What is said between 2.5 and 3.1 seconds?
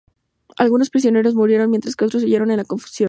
la confusión.